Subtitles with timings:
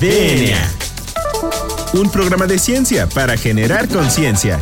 [0.00, 0.56] DNA.
[1.94, 4.60] Un programa de ciencia para generar conciencia.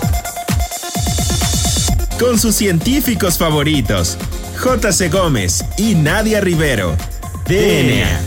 [2.19, 4.17] Con sus científicos favoritos,
[4.57, 5.11] J.C.
[5.11, 6.97] Gómez y Nadia Rivero.
[7.47, 8.19] DNA.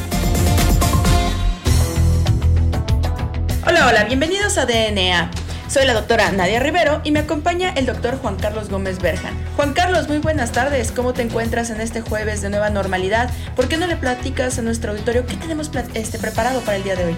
[3.65, 5.31] Hola, hola, bienvenidos a DNA.
[5.69, 9.35] Soy la doctora Nadia Rivero y me acompaña el doctor Juan Carlos Gómez Berjan.
[9.55, 10.91] Juan Carlos, muy buenas tardes.
[10.91, 13.29] ¿Cómo te encuentras en este jueves de nueva normalidad?
[13.55, 16.95] ¿Por qué no le platicas a nuestro auditorio qué tenemos este, preparado para el día
[16.95, 17.15] de hoy?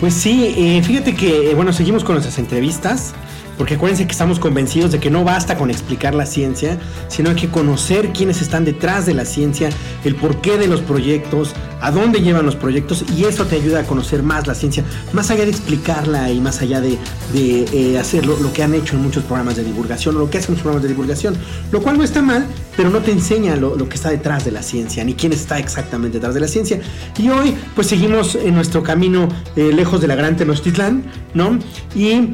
[0.00, 3.14] Pues sí, eh, fíjate que, eh, bueno, seguimos con nuestras entrevistas
[3.56, 7.36] porque acuérdense que estamos convencidos de que no basta con explicar la ciencia, sino hay
[7.36, 9.70] que conocer quiénes están detrás de la ciencia,
[10.04, 13.82] el porqué de los proyectos, a dónde llevan los proyectos y eso te ayuda a
[13.84, 16.98] conocer más la ciencia, más allá de explicarla y más allá de,
[17.34, 20.54] eh, hacer lo, que han hecho en muchos programas de divulgación o lo que hacen
[20.54, 21.36] los programas de divulgación,
[21.70, 24.62] lo cual no está mal, pero no te enseña lo, que está detrás de la
[24.62, 26.80] ciencia, ni quién está exactamente detrás de la ciencia.
[27.18, 31.58] Y hoy pues seguimos en nuestro camino eh, lejos de la gran Tenochtitlán, ¿no?
[31.94, 32.30] Y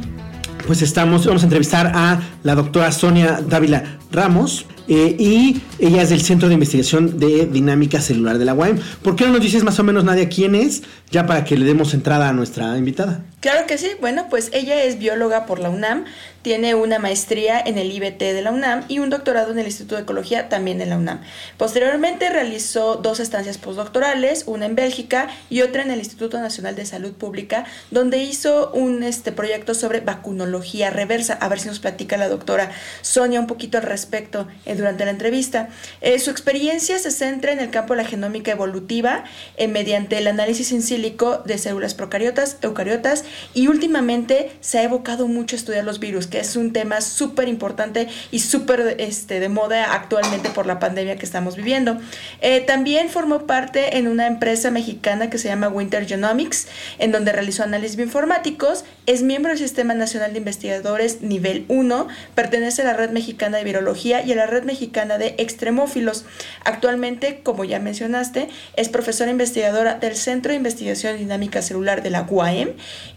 [0.67, 6.11] pues estamos, vamos a entrevistar a la doctora Sonia Dávila Ramos eh, y ella es
[6.11, 8.79] del Centro de Investigación de Dinámica Celular de la UAM.
[9.03, 10.83] ¿Por qué no nos dices más o menos, Nadia, quién es?
[11.11, 13.25] Ya para que le demos entrada a nuestra invitada.
[13.41, 13.93] Claro que sí.
[14.01, 16.05] Bueno, pues ella es bióloga por la UNAM,
[16.43, 19.97] tiene una maestría en el IBT de la UNAM y un doctorado en el Instituto
[19.97, 21.23] de Ecología también en la UNAM.
[21.57, 26.85] Posteriormente realizó dos estancias postdoctorales, una en Bélgica y otra en el Instituto Nacional de
[26.85, 31.35] Salud Pública, donde hizo un este, proyecto sobre vacunología reversa.
[31.35, 35.13] A ver si nos platica la doctora Sonia un poquito al respecto eh, durante la
[35.13, 35.71] entrevista.
[36.03, 39.25] Eh, su experiencia se centra en el campo de la genómica evolutiva
[39.57, 43.25] eh, mediante el análisis in sílico de células procariotas, eucariotas
[43.55, 48.09] y últimamente se ha evocado mucho estudiar los virus que es un tema súper importante
[48.31, 51.99] y súper este, de moda actualmente por la pandemia que estamos viviendo.
[52.41, 57.33] Eh, también formó parte en una empresa mexicana que se llama Winter Genomics, en donde
[57.33, 62.93] realizó análisis bioinformáticos, es miembro del Sistema Nacional de Investigadores nivel 1, pertenece a la
[62.95, 66.25] Red Mexicana de Virología y a la Red Mexicana de Extremófilos.
[66.65, 72.27] Actualmente, como ya mencionaste, es profesora investigadora del Centro de Investigación Dinámica Celular de la
[72.29, 72.71] UAM,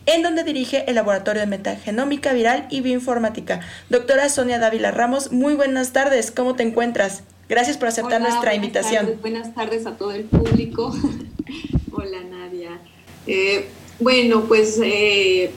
[0.05, 3.59] en donde dirige el Laboratorio de Metagenómica Viral y Bioinformática Informática.
[3.89, 7.23] Doctora Sonia Dávila Ramos, muy buenas tardes, ¿cómo te encuentras?
[7.49, 9.17] Gracias por aceptar nuestra invitación.
[9.21, 10.95] buenas tardes a todo el público.
[11.91, 12.79] Hola Nadia.
[13.27, 13.67] Eh,
[13.99, 15.51] bueno, pues eh,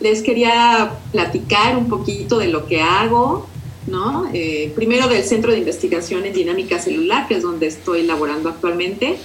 [0.00, 3.46] les quería platicar un poquito de lo que hago,
[3.86, 4.28] ¿no?
[4.32, 9.16] Eh, primero del Centro de Investigación en Dinámica Celular, que es donde estoy laborando actualmente,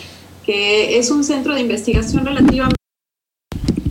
[0.45, 2.82] que es un centro de investigación relativamente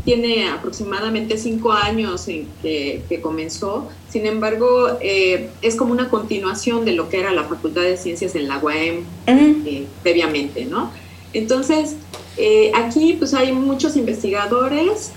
[0.05, 6.93] tiene aproximadamente cinco años en que, comenzó, sin embargo, eh, es como una continuación de
[6.93, 10.91] lo que era la Facultad de Ciencias en la UAM eh, previamente, ¿no?
[11.33, 11.97] Entonces,
[12.37, 15.13] eh, aquí pues hay muchos investigadores,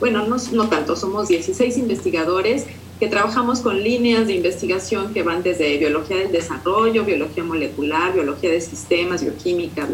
[0.00, 2.64] bueno, no, no tanto, somos 16 investigadores
[2.98, 8.50] que trabajamos con líneas de investigación que van desde biología del desarrollo, biología molecular, biología
[8.50, 9.86] de sistemas, bioquímica,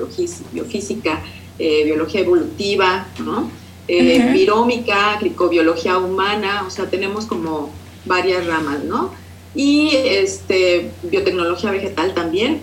[0.53, 1.23] biofísica,
[1.59, 3.51] biología evolutiva, ¿no?
[3.89, 7.71] Eh, virómica, glicobiología humana, o sea, tenemos como
[8.05, 9.13] varias ramas, ¿no?
[9.55, 12.61] Y este, biotecnología vegetal también,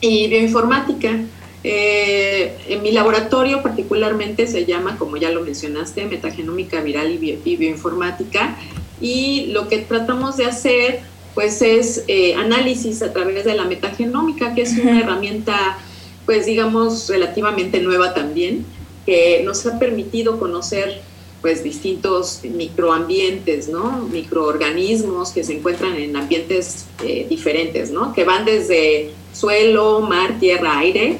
[0.00, 1.20] y bioinformática.
[1.64, 8.56] Eh, en mi laboratorio particularmente se llama, como ya lo mencionaste, metagenómica viral y, bioinformática,
[9.00, 11.00] y lo que tratamos de hacer
[11.34, 15.76] pues es eh, análisis a través de la metagenómica, que es una herramienta
[16.24, 18.64] pues digamos relativamente nueva también,
[19.06, 21.00] que nos ha permitido conocer
[21.40, 24.08] pues distintos microambientes, ¿no?
[24.10, 28.12] Microorganismos que se encuentran en ambientes eh, diferentes, ¿no?
[28.12, 31.18] Que van desde suelo, mar, tierra, aire,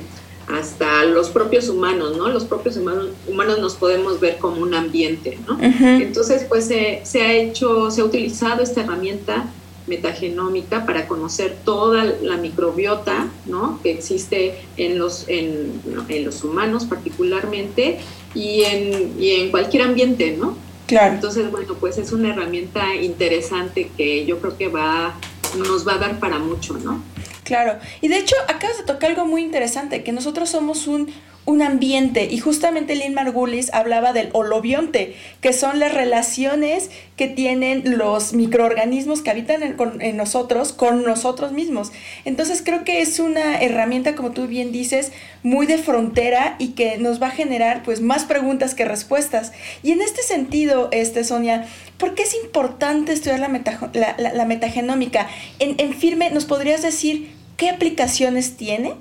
[0.49, 2.29] hasta los propios humanos, ¿no?
[2.29, 5.59] Los propios humanos, humanos nos podemos ver como un ambiente, ¿no?
[5.61, 9.47] Entonces, pues se ha hecho, se ha utilizado esta herramienta
[9.87, 13.81] metagenómica para conocer toda la microbiota ¿no?
[13.83, 15.81] que existe en los, en,
[16.25, 17.99] los humanos particularmente
[18.35, 20.57] y en, y en cualquier ambiente, ¿no?
[20.87, 21.15] Claro.
[21.15, 25.15] Entonces, bueno, pues es una herramienta interesante que yo creo que va,
[25.57, 27.03] nos va a dar para mucho, ¿no?
[27.43, 27.79] Claro.
[28.01, 31.09] Y de hecho, acabas de tocar algo muy interesante, que nosotros somos un
[31.47, 37.97] un ambiente y justamente Lynn Margulis hablaba del holobionte, que son las relaciones que tienen
[37.97, 41.93] los microorganismos que habitan en, nosotros con nosotros mismos.
[42.25, 45.13] Entonces creo que es una herramienta, como tú bien dices,
[45.45, 49.53] muy de frontera y que nos va a generar pues más preguntas que respuestas.
[49.85, 51.67] Y en este sentido, este, Sonia,
[51.97, 55.29] ¿por qué es importante estudiar la, la, metagenómica?
[55.61, 58.95] En, en firme, ¿nos podrías decir qué aplicaciones tiene?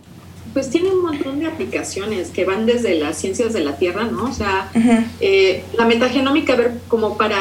[0.56, 4.30] Pues tiene un montón de aplicaciones que van desde las ciencias de la Tierra, ¿no?
[4.30, 4.72] O sea,
[5.20, 7.38] eh, la metagenómica, a ver, como para,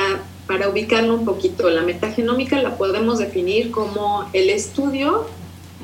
[0.48, 5.28] para ubicarlo un poquito, la metagenómica la podemos definir como el estudio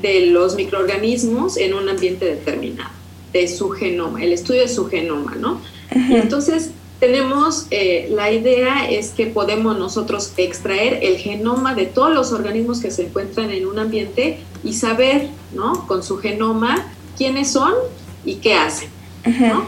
[0.01, 2.89] de los microorganismos en un ambiente determinado,
[3.31, 5.61] de su genoma, el estudio de su genoma, ¿no?
[5.89, 12.33] Entonces, tenemos, eh, la idea es que podemos nosotros extraer el genoma de todos los
[12.33, 15.87] organismos que se encuentran en un ambiente y saber, ¿no?
[15.87, 16.91] Con su genoma
[17.21, 17.73] quiénes son
[18.25, 18.89] y qué hacen,
[19.23, 19.67] ¿no?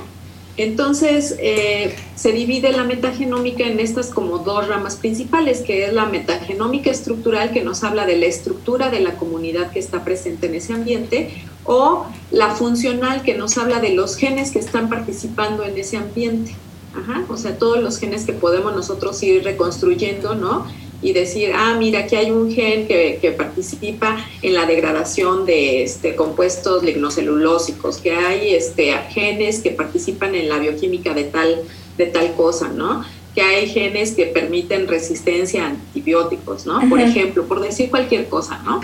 [0.58, 6.08] Entonces, eh, se divide la metagenómica en estas como dos ramas principales, que es la
[6.08, 10.56] metagenómica estructural, que nos habla de la estructura de la comunidad que está presente en
[10.56, 15.78] ese ambiente, o la funcional, que nos habla de los genes que están participando en
[15.78, 16.56] ese ambiente.
[16.96, 20.66] Ajá, o sea, todos los genes que podemos nosotros ir reconstruyendo, ¿no?
[21.04, 25.84] Y decir, ah, mira, aquí hay un gen que, que participa en la degradación de
[25.84, 31.64] este, compuestos lignocelulósicos, que hay este, genes que participan en la bioquímica de tal,
[31.98, 33.04] de tal cosa, ¿no?
[33.36, 36.80] Que hay genes que permiten resistencia a antibióticos, ¿no?
[36.90, 38.82] Por ejemplo, por decir cualquier cosa, ¿no?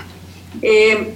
[0.62, 1.14] Eh,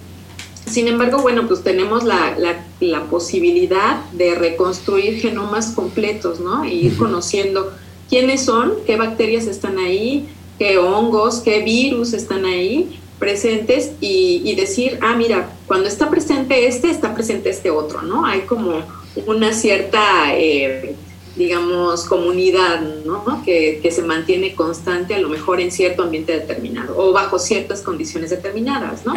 [0.66, 2.38] sin embargo, bueno, pues tenemos la,
[2.80, 6.66] la, posibilidad de reconstruir genomas completos, ¿no?
[6.66, 7.74] Y ir conociendo
[8.10, 10.28] quiénes son, qué bacterias están ahí,
[10.58, 16.68] qué hongos, qué virus están ahí presentes y, y, decir, ah, mira, cuando está presente
[16.68, 18.26] este, está presente este otro, ¿no?
[18.26, 18.82] Hay como
[19.26, 20.96] una cierta eh,
[21.36, 23.44] digamos, comunidad, ¿no?
[23.44, 27.82] Que, que, se mantiene constante a lo mejor en cierto ambiente determinado o bajo ciertas
[27.82, 29.14] condiciones determinadas, ¿no?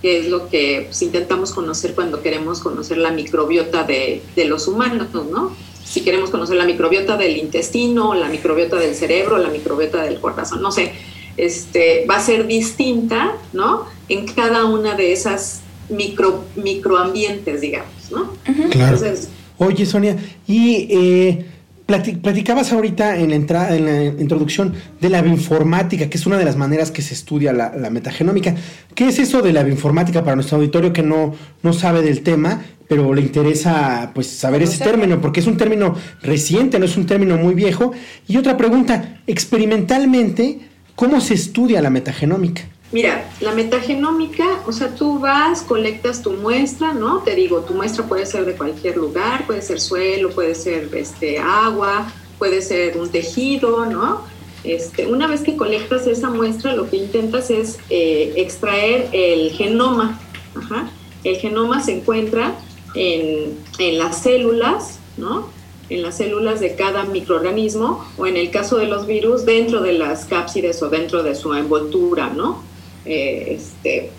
[0.00, 4.68] Que es lo que pues, intentamos conocer cuando queremos conocer la microbiota de, de, los
[4.68, 5.56] humanos, ¿no?
[5.88, 10.60] Si queremos conocer la microbiota del intestino, la microbiota del cerebro, la microbiota del corazón,
[10.62, 10.92] no sé,
[11.36, 13.84] este, va a ser distinta, ¿no?
[14.08, 18.32] En cada una de esas micro, microambientes, digamos, ¿no?
[18.70, 18.96] Claro.
[18.96, 21.46] Entonces, Oye, Sonia, y eh,
[21.86, 26.44] platicabas ahorita en la, entrada, en la introducción de la bioinformática, que es una de
[26.44, 28.54] las maneras que se estudia la, metagenómica.
[28.94, 32.62] ¿Qué es eso de la bioinformática para nuestro auditorio que no, no sabe del tema,
[32.88, 37.06] pero le interesa pues saber ese término, porque es un término reciente, no es un
[37.06, 37.92] término muy viejo?
[38.26, 40.60] Y otra pregunta, experimentalmente,
[40.96, 42.62] ¿cómo se estudia la metagenómica?
[42.90, 47.18] Mira, la metagenómica, o sea, tú vas, colectas tu muestra, ¿no?
[47.18, 51.38] Te digo, tu muestra puede ser de cualquier lugar, puede ser suelo, puede ser este,
[51.38, 54.22] agua, puede ser un tejido, ¿no?
[54.64, 60.18] Este, una vez que colectas esa muestra, lo que intentas es eh, extraer el genoma.
[60.56, 60.88] Ajá.
[61.24, 62.54] El genoma se encuentra
[62.98, 65.48] en, en las células, ¿no?
[65.90, 69.92] en las células de cada microorganismo o en el caso de los virus dentro de
[69.92, 72.62] las cápsides o dentro de su envoltura, ¿no?
[73.04, 74.10] Eh, este,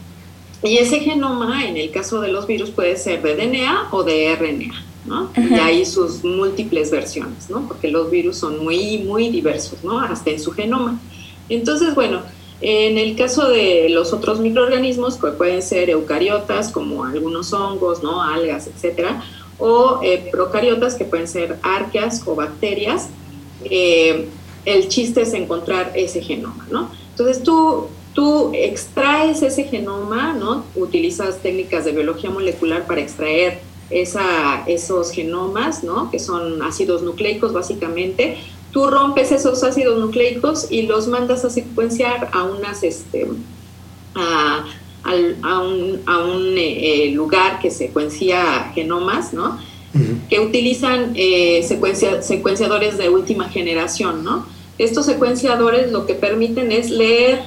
[0.64, 4.36] y ese genoma, en el caso de los virus, puede ser de DNA o de
[4.36, 5.32] RNA, ¿no?
[5.38, 7.68] Y hay sus múltiples versiones, ¿no?
[7.68, 10.00] Porque los virus son muy, muy diversos, ¿no?
[10.00, 11.00] Hasta en su genoma.
[11.50, 12.22] Entonces, bueno,
[12.62, 18.22] en el caso de los otros microorganismos, que pueden ser eucariotas, como algunos hongos, ¿no?
[18.22, 19.24] Algas, etcétera,
[19.58, 23.10] o eh, procariotas, que pueden ser arqueas o bacterias,
[23.64, 24.28] eh,
[24.66, 26.92] el chiste es encontrar ese genoma, ¿no?
[27.12, 30.66] Entonces tú tú extraes ese genoma, ¿no?
[30.76, 33.60] Utilizas técnicas de biología molecular para extraer
[33.90, 36.12] esa, esos genomas, ¿no?
[36.12, 38.38] Que son ácidos nucleicos básicamente.
[38.72, 43.28] Tú rompes esos ácidos nucleicos y los mandas a secuenciar a unas, este,
[44.16, 44.66] a,
[45.62, 49.60] un, a un eh, lugar que secuencia genomas, ¿no?
[50.30, 51.64] Que utilizan eh,
[52.22, 54.46] secuenciadores de última generación, ¿no?
[54.78, 57.42] Estos secuenciadores lo que permiten es leer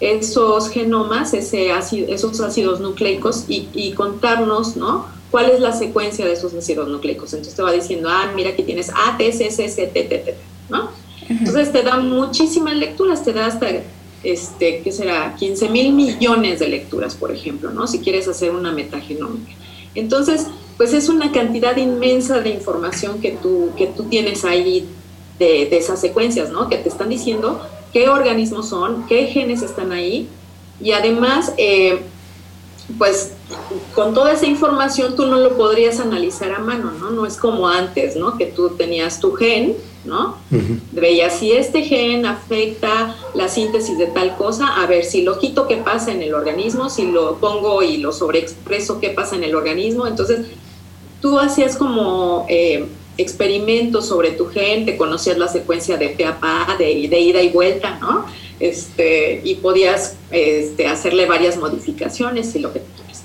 [0.00, 1.70] esos genomas, ese
[2.08, 5.06] esos ácidos nucleicos y, contarnos, ¿no?
[5.30, 7.32] ¿Cuál es la secuencia de esos ácidos nucleicos?
[7.32, 10.18] Entonces te va diciendo, ah, mira que tienes A, T, C, C, C, T, T,
[10.18, 10.34] T,
[10.70, 10.90] ¿no?
[11.28, 13.68] Entonces te da muchísimas lecturas, te da hasta,
[14.22, 15.34] este, ¿qué será?
[15.36, 17.86] 15 mil millones de lecturas, por ejemplo, ¿no?
[17.86, 19.52] Si quieres hacer una metagenómica.
[19.94, 20.46] Entonces,
[20.76, 24.88] pues es una cantidad inmensa de información que tú, que tú tienes ahí
[25.38, 26.68] de, de esas secuencias, ¿no?
[26.68, 27.60] Que te están diciendo
[27.92, 30.28] qué organismos son, qué genes están ahí
[30.82, 32.00] y además, eh,
[32.98, 33.32] pues
[33.94, 37.10] con toda esa información tú no lo podrías analizar a mano, ¿no?
[37.10, 38.36] No es como antes, ¿no?
[38.38, 40.36] Que tú tenías tu gen, ¿no?
[40.92, 45.66] Veías si este gen afecta la síntesis de tal cosa, a ver si lo quito,
[45.66, 49.54] qué pasa en el organismo, si lo pongo y lo sobreexpreso, qué pasa en el
[49.54, 50.06] organismo.
[50.06, 50.46] Entonces,
[51.20, 52.46] tú hacías como...
[52.48, 52.86] Eh,
[53.20, 56.24] experimentos sobre tu gente, conocías la secuencia de pe
[56.78, 58.24] de, de, ida y vuelta, ¿no?
[58.58, 63.22] Este, y podías este, hacerle varias modificaciones y lo que tú quieras.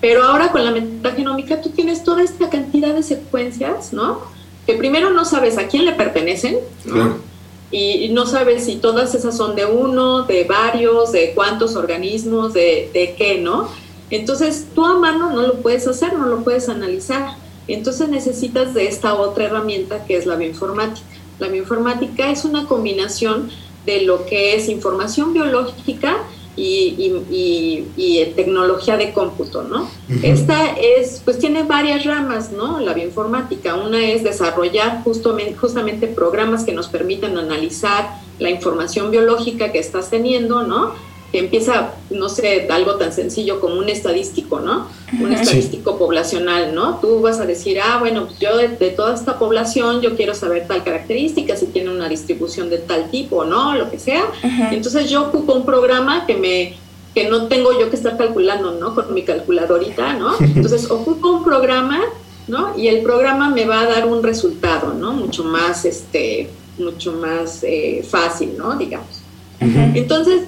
[0.00, 4.35] Pero ahora con la metagenómica tú tienes toda esta cantidad de secuencias, ¿no?
[4.66, 7.18] Que primero no sabes a quién le pertenecen, ¿no?
[7.70, 12.90] Y, no sabes si todas esas son de uno, de varios, de cuántos organismos, de,
[12.92, 13.68] de qué, ¿no?
[14.10, 17.36] Entonces tú a mano no lo puedes hacer, no lo puedes analizar.
[17.68, 21.06] Entonces necesitas de esta otra herramienta que es la bioinformática.
[21.38, 23.50] La bioinformática es una combinación
[23.84, 26.18] de lo que es información biológica
[26.56, 29.88] y, tecnología de cómputo, ¿no?
[30.22, 32.80] Esta es, pues tiene varias ramas, ¿no?
[32.80, 33.74] La bioinformática.
[33.74, 40.10] Una es desarrollar justamente, justamente programas que nos permitan analizar la información biológica que estás
[40.10, 40.92] teniendo, ¿no?
[41.36, 44.88] Que empieza, no sé, algo tan sencillo como un estadístico, ¿no?
[45.20, 46.98] Un estadístico poblacional, ¿no?
[46.98, 50.66] Tú vas a decir, ah, bueno, pues yo de, toda esta población yo quiero saber
[50.66, 53.74] tal característica, si tiene una distribución de tal tipo, ¿no?
[53.74, 54.24] Lo que sea.
[54.70, 56.78] Entonces yo ocupo un programa que me
[57.14, 58.94] que no tengo yo que estar calculando, ¿no?
[58.94, 60.32] Con mi calculadorita, ¿no?
[60.40, 62.00] Entonces ocupo un programa,
[62.48, 62.78] ¿no?
[62.78, 65.12] Y el programa me va a dar un resultado, ¿no?
[65.12, 68.74] Mucho más, este, mucho más eh, fácil, ¿no?
[68.76, 69.20] Digamos.
[69.60, 70.42] Entonces,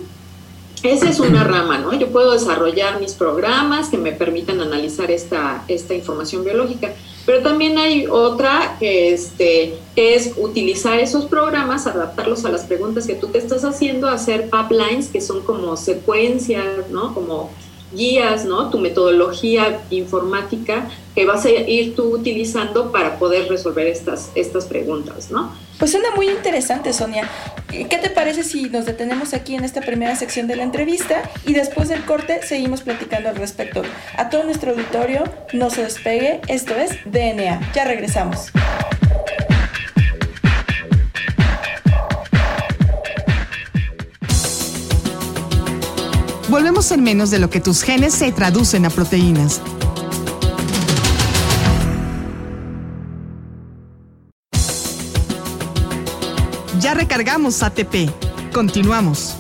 [0.83, 1.93] esa es una rama, ¿no?
[1.99, 6.93] Yo puedo desarrollar mis programas que me permitan analizar esta, esta información biológica,
[7.27, 13.15] pero también hay otra que, este, es utilizar esos programas, adaptarlos a las preguntas que
[13.15, 17.15] tú te estás haciendo, hacer pipelines, que son como secuencias, ¿no?
[17.15, 17.51] Como
[17.93, 18.71] guías, ¿no?
[18.71, 25.31] Tu metodología informática que vas a ir tú utilizando para poder resolver estas, estas preguntas,
[25.31, 25.53] ¿no?
[25.79, 27.29] Pues suena muy interesante, Sonia.
[27.69, 31.53] ¿Qué te parece si nos detenemos aquí en esta primera sección de la entrevista y
[31.53, 33.83] después del corte seguimos platicando al respecto?
[34.17, 37.73] A todo nuestro auditorio, no se despegue, esto es DNA.
[37.75, 38.51] Ya regresamos.
[46.49, 49.61] Volvemos en menos de lo que tus genes se traducen a proteínas.
[56.81, 58.09] Ya recargamos ATP.
[58.53, 59.37] Continuamos.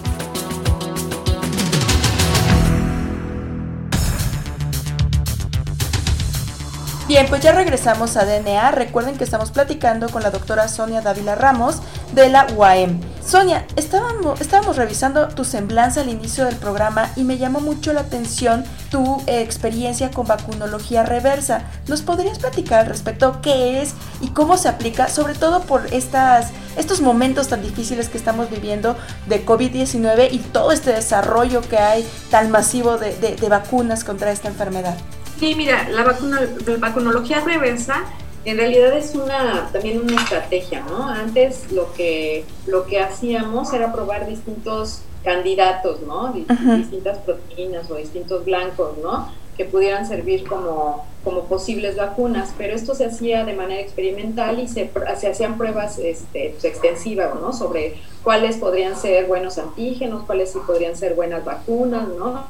[7.06, 8.72] Bien, pues ya regresamos a DNA.
[8.72, 11.80] Recuerden que estamos platicando con la doctora Sonia Dávila Ramos
[12.12, 13.00] de la UAM.
[13.24, 18.64] Sonia, estábamos, revisando tu semblanza al inicio del programa y me llamó mucho la atención
[18.90, 21.64] tu experiencia con vacunología reversa.
[21.88, 26.52] ¿Nos podrías platicar al respecto qué es y cómo se aplica, sobre todo por estas,
[26.78, 28.96] estos momentos tan difíciles que estamos viviendo
[29.26, 34.96] de COVID-19 y todo este desarrollo que hay tan masivo de vacunas contra esta enfermedad?
[35.38, 36.40] Sí, mira, la, vacuna,
[36.80, 38.02] vacunología reversa
[38.48, 41.08] en realidad es una también una estrategia, ¿no?
[41.08, 46.32] Antes lo que lo que hacíamos era probar distintos candidatos, ¿no?
[46.32, 49.32] Distintas proteínas o distintos blancos, ¿no?
[49.58, 54.68] Que pudieran servir como, como posibles vacunas, pero esto se hacía de manera experimental y
[54.68, 57.52] se, se hacían pruebas este, pues, extensivas, ¿no?
[57.52, 62.44] Sobre cuáles podrían ser buenos antígenos, cuáles sí podrían ser buenas vacunas, ¿no?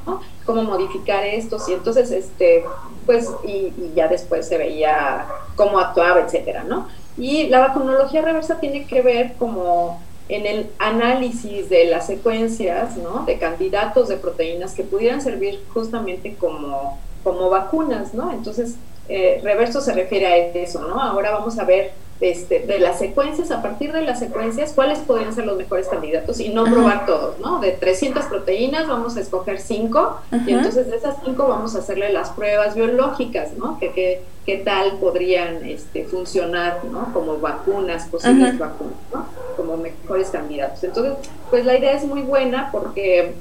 [0.44, 2.64] Cómo modificar estos y entonces, este,
[3.06, 6.88] pues, y, ya después se veía cómo actuaba, etcétera, ¿no?
[7.16, 13.24] Y la vacunología reversa tiene que ver como en el análisis de las secuencias, ¿no?
[13.24, 18.32] De candidatos de proteínas que pudieran servir justamente como, como vacunas, ¿no?
[18.32, 18.76] Entonces,
[19.08, 21.00] eh, reverso se refiere a eso, ¿no?
[21.00, 25.32] Ahora vamos a ver este, de las secuencias, a partir de las secuencias, cuáles podrían
[25.32, 27.60] ser los mejores candidatos y no probar todos, ¿no?
[27.60, 32.12] De 300 proteínas vamos a escoger 5 y entonces de esas 5 vamos a hacerle
[32.12, 33.78] las pruebas biológicas, ¿no?
[33.78, 37.12] Que, qué tal podrían este, funcionar, ¿no?
[37.12, 39.37] Como vacunas, posibles vacunas, ¿no?
[39.76, 40.82] Mejores candidatos.
[40.84, 41.14] Entonces,
[41.50, 43.34] pues la idea es muy buena porque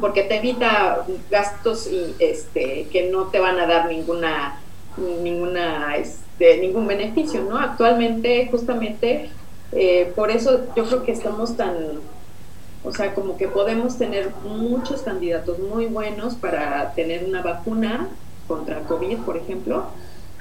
[0.00, 4.60] porque te evita gastos y este que no te van a dar ninguna
[4.96, 7.58] ninguna este, ningún beneficio, ¿no?
[7.58, 9.30] Actualmente, justamente,
[9.72, 11.74] eh, por eso yo creo que estamos tan,
[12.84, 18.08] o sea, como que podemos tener muchos candidatos muy buenos para tener una vacuna
[18.46, 19.86] contra COVID, por ejemplo,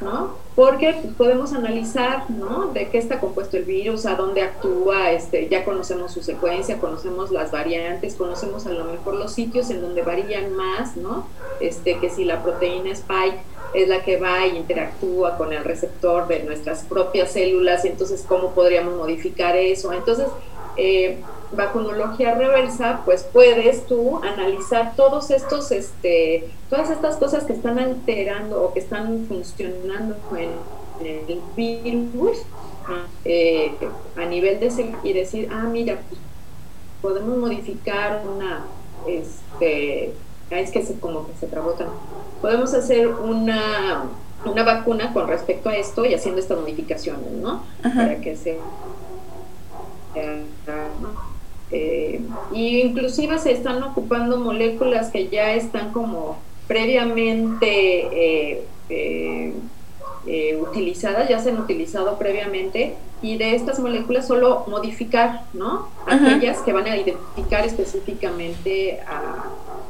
[0.01, 0.35] ¿no?
[0.55, 2.67] Porque podemos analizar, ¿no?
[2.67, 7.31] De qué está compuesto el virus, a dónde actúa, este, ya conocemos su secuencia, conocemos
[7.31, 11.27] las variantes, conocemos a lo mejor los sitios en donde varían más, ¿no?
[11.59, 13.39] Este, que si la proteína spike
[13.73, 18.51] es la que va e interactúa con el receptor de nuestras propias células, entonces cómo
[18.51, 19.91] podríamos modificar eso.
[19.91, 20.27] Entonces,
[20.77, 21.17] eh,
[21.51, 28.63] vacunología reversa, pues puedes tú analizar todos estos, este, todas estas cosas que están alterando
[28.63, 30.49] o que están funcionando en,
[31.05, 32.37] el virus
[33.25, 33.75] eh,
[34.15, 36.21] a nivel de y decir, ah, mira, pues,
[37.01, 38.65] podemos modificar una,
[39.05, 40.13] este,
[40.49, 41.87] es que se, como que se trabotan.
[42.41, 44.05] Podemos hacer una,
[44.45, 47.63] una vacuna con respecto a esto y haciendo estas modificaciones, ¿no?
[47.81, 48.57] Para que se...
[51.77, 52.22] Eh,
[52.53, 59.53] y inclusive se están ocupando moléculas que ya están como previamente eh, eh,
[60.25, 65.89] eh, utilizadas, ya se han utilizado previamente, y de estas moléculas solo modificar, ¿no?
[66.05, 69.00] Aquellas que van a identificar específicamente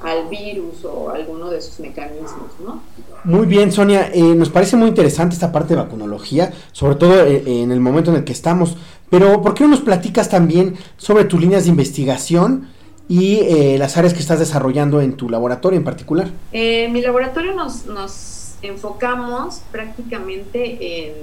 [0.05, 2.81] al virus o alguno de sus mecanismos, ¿no?
[3.23, 7.79] Muy bien, Sonia, nos parece muy interesante esta parte de vacunología, sobre todo en el
[7.79, 8.77] momento en el que estamos,
[9.09, 12.67] pero ¿por qué no nos platicas también sobre tus líneas de investigación?
[13.07, 16.29] y eh, las áreas que estás desarrollando en tu laboratorio en particular.
[16.51, 21.15] En mi laboratorio nos, nos enfocamos prácticamente en,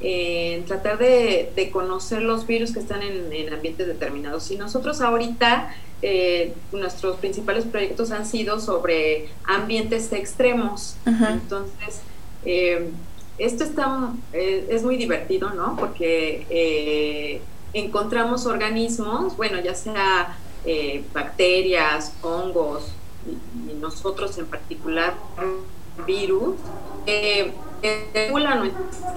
[0.00, 4.50] en tratar de, de, conocer los virus que están en, en ambientes determinados.
[4.50, 10.96] Y nosotros ahorita, eh, nuestros principales proyectos han sido sobre ambientes extremos.
[11.04, 12.02] Entonces,
[12.44, 12.90] eh,
[13.38, 15.76] esto está, es muy divertido, ¿no?
[15.76, 17.40] Porque
[17.72, 22.92] encontramos organismos, bueno, ya sea eh, bacterias, hongos
[23.26, 25.14] y, nosotros en particular
[26.06, 26.56] virus,
[27.82, 28.72] eh, regulan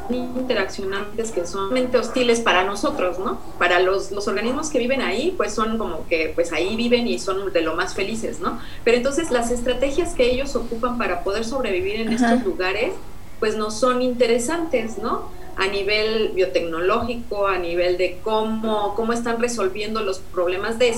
[0.10, 3.40] interaccionantes que son hostiles para nosotros, ¿no?
[3.58, 7.20] Para los, los, organismos que viven ahí, pues son como que pues ahí viven y
[7.20, 8.60] son de lo más felices, ¿no?
[8.84, 12.94] Pero entonces las estrategias que ellos ocupan para poder sobrevivir en estos lugares,
[13.40, 15.30] pues no son interesantes, ¿no?
[15.58, 20.94] a nivel biotecnológico, a nivel de cómo, cómo están resolviendo los problemas de,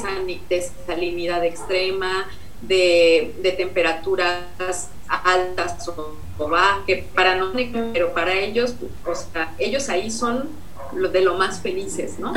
[0.86, 2.28] salinidad extrema,
[2.68, 7.52] de, temperaturas altas o, bajas, que para no,
[7.94, 10.50] pero para ellos, o sea, ellos ahí son
[10.96, 12.34] lo de lo más felices, ¿no?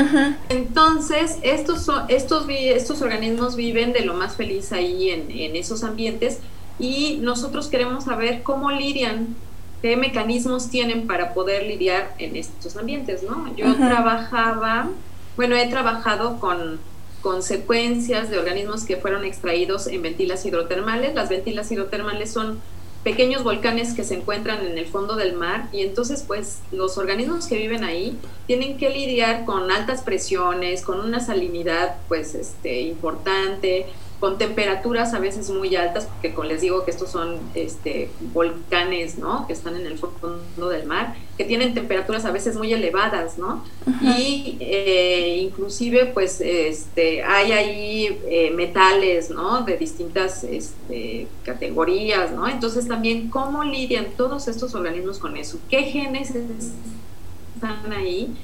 [0.48, 5.82] Entonces, estos, son, estos, estos organismos viven de lo más feliz ahí en, en esos
[5.84, 6.38] ambientes
[6.78, 9.34] y nosotros queremos saber cómo lidian
[9.82, 13.54] qué mecanismos tienen para poder lidiar en estos ambientes, ¿no?
[13.56, 14.88] Yo trabajaba,
[15.36, 16.80] bueno, he trabajado con,
[17.22, 21.14] consecuencias de organismos que fueron extraídos en ventilas hidrotermales.
[21.14, 22.60] Las ventilas hidrotermales son
[23.06, 27.46] pequeños volcanes que se encuentran en el fondo del mar y entonces pues los organismos
[27.46, 33.86] que viven ahí tienen que lidiar con altas presiones, con una salinidad pues este importante,
[34.20, 39.18] con temperaturas a veces muy altas, porque como les digo que estos son este, volcanes,
[39.18, 39.46] ¿no?
[39.46, 43.62] Que están en el fondo del mar, que tienen temperaturas a veces muy elevadas, ¿no?
[44.00, 49.62] Y eh, inclusive, pues, este, hay ahí eh, metales, ¿no?
[49.62, 52.48] De distintas este, categorías, ¿no?
[52.48, 55.58] Entonces también, ¿cómo lidian todos estos organismos con eso?
[55.68, 58.34] ¿Qué genes están ahí?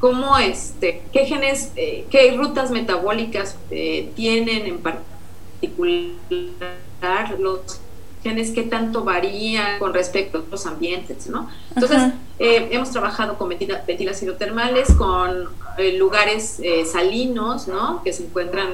[0.00, 5.19] cómo este, qué genes, eh, qué rutas metabólicas tienen en particular
[5.60, 7.80] particular los
[8.22, 11.48] genes que tanto varían con respecto a otros ambientes, ¿no?
[11.74, 18.02] Entonces, eh, hemos trabajado con ventilas hidrotermales, con eh, lugares eh, salinos, ¿no?
[18.02, 18.68] Que se encuentran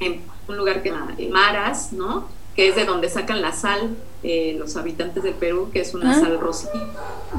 [0.00, 2.28] en un lugar que se Maras, ¿no?
[2.56, 6.40] Que es de donde sacan la sal los habitantes del Perú, que es una sal
[6.40, 6.72] rosita.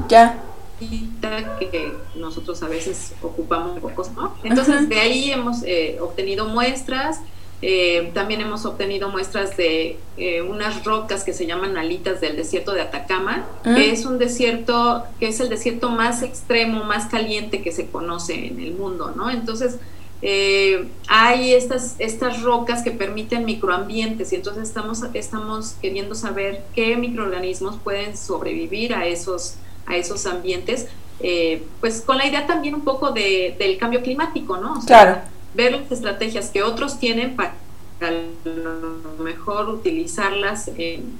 [0.08, 0.42] Ya.
[0.78, 4.34] Que nosotros a veces ocupamos pocos, ¿no?
[4.44, 5.58] Entonces, de ahí hemos
[6.00, 7.20] obtenido muestras,
[7.62, 12.72] eh, también hemos obtenido muestras de eh, unas rocas que se llaman alitas del desierto
[12.72, 13.74] de Atacama, ah.
[13.74, 18.46] que es un desierto, que es el desierto más extremo, más caliente que se conoce
[18.46, 19.30] en el mundo, ¿no?
[19.30, 19.76] Entonces,
[20.22, 26.96] eh, hay estas, estas rocas que permiten microambientes y entonces estamos, estamos queriendo saber qué
[26.96, 30.88] microorganismos pueden sobrevivir a esos, a esos ambientes,
[31.80, 34.80] pues con la idea también un poco de, del cambio climático, ¿no?
[34.86, 35.20] claro
[35.54, 37.54] ver las estrategias que otros tienen para
[38.00, 38.10] a
[38.44, 41.18] lo mejor utilizarlas en,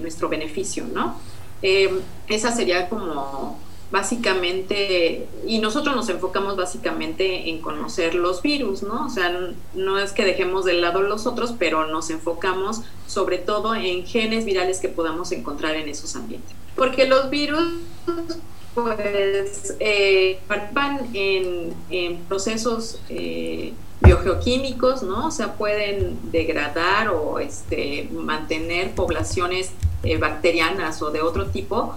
[0.00, 1.20] nuestro beneficio, ¿no?
[1.60, 3.58] Eh, esa sería como
[3.90, 9.06] básicamente, y nosotros nos enfocamos básicamente en conocer los virus, ¿no?
[9.06, 9.38] O sea,
[9.74, 14.44] no es que dejemos de lado los otros, pero nos enfocamos sobre todo en genes
[14.44, 16.52] virales que podamos encontrar en esos ambientes.
[16.74, 17.62] Porque los virus
[18.76, 25.28] pues eh, participan en, procesos eh, biogeoquímicos, ¿no?
[25.28, 29.70] O sea, pueden degradar o este, mantener poblaciones
[30.02, 31.96] eh, bacterianas o de otro tipo,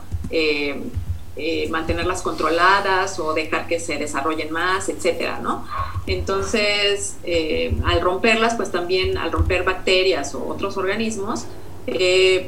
[1.70, 5.66] mantenerlas controladas o dejar que se desarrollen más, etcétera, ¿no?
[6.08, 7.18] Entonces,
[7.86, 11.46] al romperlas, pues también al romper bacterias o otros organismos,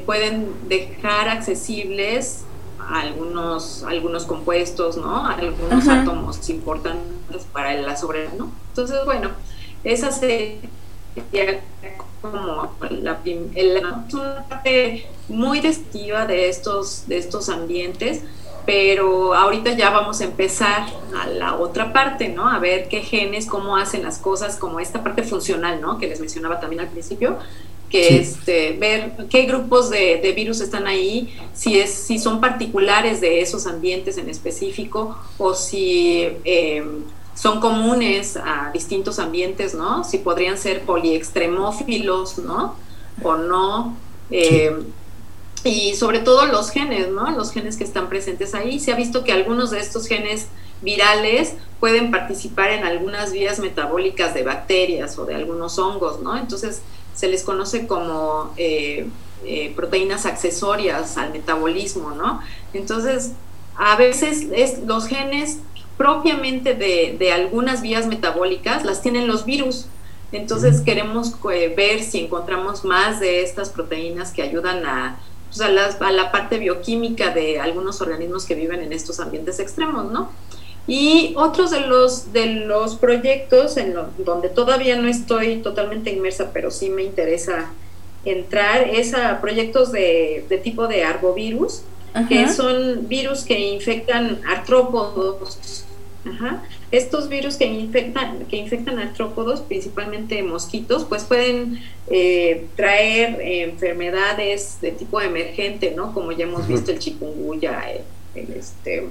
[0.06, 2.44] pueden dejar accesibles
[2.92, 5.26] algunos, algunos compuestos, ¿no?
[5.26, 8.52] Algunos átomos importantes para la sobre, ¿no?
[8.68, 9.30] Entonces, bueno,
[9.84, 10.60] esa sería
[12.20, 13.20] como la,
[14.12, 18.22] una parte muy descriptiva de estos, de estos ambientes,
[18.64, 20.86] pero ahorita ya vamos a empezar
[21.20, 22.48] a la otra parte, ¿no?
[22.48, 25.98] A ver qué genes, cómo hacen las cosas, como esta parte funcional, ¿no?
[25.98, 27.38] Que les mencionaba también al principio,
[27.92, 33.42] que este, ver qué grupos de, virus están ahí, si, es, si son particulares de
[33.42, 37.02] esos ambientes en específico o si em,
[37.34, 40.04] son comunes a distintos ambientes, ¿no?
[40.04, 42.76] Si podrían ser poliextremófilos, ¿no?
[43.22, 43.94] O no.
[44.30, 44.84] Em,
[45.62, 47.30] y sobre todo los genes, ¿no?
[47.30, 48.80] Los genes que están presentes ahí.
[48.80, 50.46] Se ha visto que algunos de estos genes
[50.80, 56.38] virales pueden participar en algunas vías metabólicas de bacterias o de algunos hongos, ¿no?
[56.38, 56.80] Entonces
[57.14, 59.06] se les conoce como eh,
[59.44, 62.40] eh, proteínas accesorias al metabolismo, ¿no?
[62.72, 63.32] Entonces,
[63.76, 65.58] a veces es, los genes
[65.96, 69.86] propiamente de, de algunas vías metabólicas las tienen los virus.
[70.32, 76.10] Entonces queremos eh, ver si encontramos más de estas proteínas que ayudan a pues, a,
[76.10, 80.30] la parte bioquímica de algunos organismos que viven en estos ambientes extremos, ¿no?
[80.86, 86.70] Y otros de los, de los proyectos en donde todavía no estoy totalmente inmersa, pero
[86.70, 87.70] sí me interesa
[88.24, 91.82] entrar, es a proyectos de, tipo de arbovirus,
[92.28, 95.84] que son virus que infectan artrópodos.
[96.24, 96.62] Ajá.
[96.92, 104.92] Estos virus que infectan, que infectan artrópodos, principalmente mosquitos, pues pueden eh, traer enfermedades de
[104.92, 106.12] tipo emergente, ¿no?
[106.12, 107.82] Como ya hemos visto el chikungunya,
[108.34, 109.08] el, este,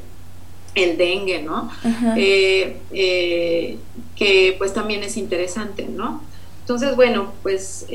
[0.76, 1.72] el dengue, ¿no?
[2.16, 3.78] Eh, eh,
[4.16, 6.22] que pues también es interesante, ¿no?
[6.62, 7.88] Entonces, bueno, pues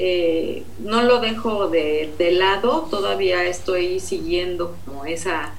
[0.80, 5.54] no lo dejo de, de, lado, todavía estoy siguiendo como esa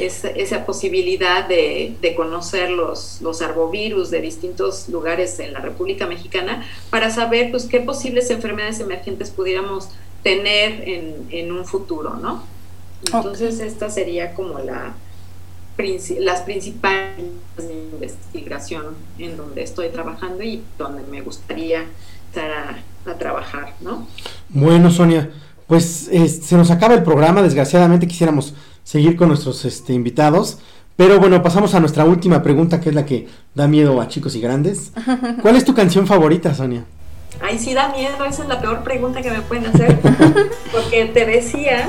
[0.00, 7.10] esa, posibilidad de, conocer los, los, arbovirus de distintos lugares en la República Mexicana para
[7.10, 9.88] saber pues, qué posibles enfermedades emergentes pudiéramos
[10.22, 12.42] tener en, un futuro, ¿no?
[13.06, 14.94] Entonces, esta sería como la,
[16.20, 17.16] las principales
[17.56, 21.84] de investigación en donde estoy trabajando y donde me gustaría
[22.28, 24.06] estar a, trabajar, ¿no?
[24.50, 25.30] Bueno, Sonia,
[25.66, 26.08] pues
[26.42, 30.58] se nos acaba el programa, desgraciadamente quisiéramos seguir con nuestros este, invitados.
[30.96, 34.36] Pero bueno, pasamos a nuestra última pregunta, que es la que da miedo a chicos
[34.36, 34.92] y grandes.
[35.42, 36.84] ¿Cuál es tu canción favorita, Sonia?
[37.40, 39.98] Ay, sí da miedo, esa es la peor pregunta que me pueden hacer.
[40.72, 41.88] Porque te decía,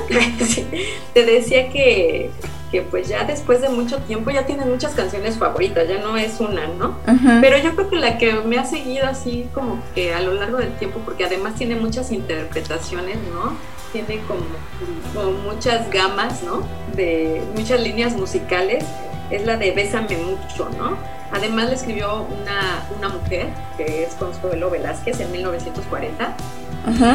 [1.13, 2.29] te decía que,
[2.71, 6.39] que pues ya después de mucho tiempo ya tienes muchas canciones favoritas, ya no es
[6.39, 6.95] una, ¿no?
[7.41, 10.57] Pero yo creo que la que me ha seguido así como que a lo largo
[10.57, 13.57] del tiempo, porque además tiene muchas interpretaciones, ¿no?
[13.91, 16.63] tiene como, muchas gamas, ¿no?
[16.95, 18.85] De muchas líneas musicales,
[19.29, 20.97] es la de Bésame mucho, ¿no?
[21.31, 26.35] Además le escribió una, una mujer, que es Consuelo Velázquez, en 1940.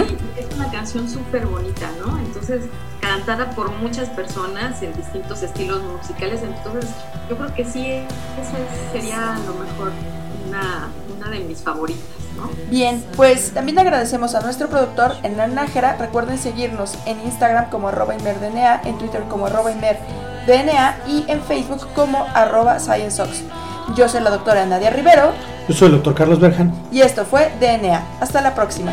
[0.08, 2.18] Y es una canción súper bonita, ¿no?
[2.18, 2.62] Entonces,
[3.06, 6.42] cantada por muchas personas en distintos estilos musicales.
[6.42, 6.90] Entonces,
[7.28, 9.92] yo creo que sí, esa sería a lo mejor
[10.48, 12.04] una, una de mis favoritas.
[12.70, 15.96] Bien, pues también agradecemos a nuestro productor Hernán Nájera.
[15.96, 21.88] Recuerden seguirnos en Instagram como arroba inmerdna, en Twitter como arroba inmerdna y en Facebook
[21.94, 23.42] como arroba scienceox.
[23.96, 25.32] Yo soy la doctora Nadia Rivero.
[25.68, 26.72] Yo soy el doctor Carlos Berjan.
[26.92, 28.02] Y esto fue DNA.
[28.20, 28.92] Hasta la próxima.